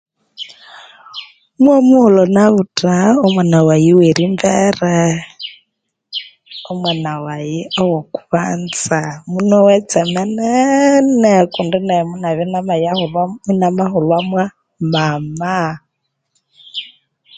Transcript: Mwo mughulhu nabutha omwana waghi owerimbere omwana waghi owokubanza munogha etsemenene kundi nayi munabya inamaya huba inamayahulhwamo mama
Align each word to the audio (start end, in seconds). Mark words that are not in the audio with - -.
Mwo 1.61 1.75
mughulhu 1.87 2.23
nabutha 2.35 2.95
omwana 3.25 3.57
waghi 3.67 3.89
owerimbere 3.95 4.95
omwana 6.71 7.11
waghi 7.25 7.61
owokubanza 7.81 9.01
munogha 9.31 9.71
etsemenene 9.79 11.31
kundi 11.53 11.77
nayi 11.81 12.03
munabya 12.09 12.43
inamaya 12.45 12.91
huba 12.99 13.21
inamayahulhwamo 13.51 14.43
mama 14.93 15.55